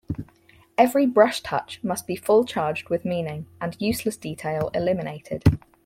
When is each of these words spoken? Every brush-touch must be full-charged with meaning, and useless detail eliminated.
Every 0.79 1.05
brush-touch 1.05 1.83
must 1.83 2.07
be 2.07 2.15
full-charged 2.15 2.89
with 2.89 3.05
meaning, 3.05 3.45
and 3.61 3.77
useless 3.79 4.17
detail 4.17 4.71
eliminated. 4.73 5.43